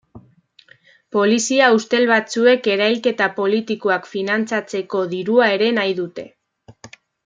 Polizia 1.15 1.67
ustel 1.75 2.09
batzuek 2.13 2.71
erailketa 2.77 3.29
politikoak 3.39 4.11
finantzatzeko 4.17 5.07
dirua 5.17 5.55
ere 5.61 5.73
nahi 5.81 5.99
dute. 6.05 6.29